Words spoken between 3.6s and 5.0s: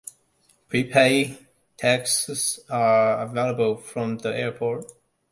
from the airport.